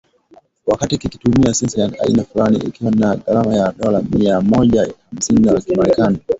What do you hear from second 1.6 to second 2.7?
ya aina fulan,